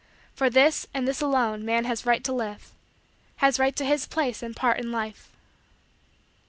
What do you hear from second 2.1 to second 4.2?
to live has right to his